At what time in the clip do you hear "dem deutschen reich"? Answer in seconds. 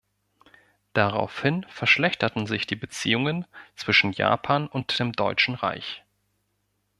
4.97-6.03